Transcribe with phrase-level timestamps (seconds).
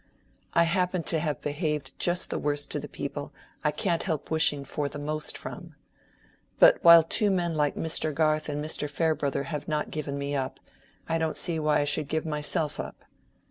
[0.55, 3.31] "I happen to have behaved just the worst to the people
[3.63, 5.75] I can't help wishing for the most from.
[6.57, 8.11] But while two men like Mr.
[8.11, 8.89] Garth and Mr.
[8.89, 10.59] Farebrother have not given me up,
[11.07, 13.05] I don't see why I should give myself up."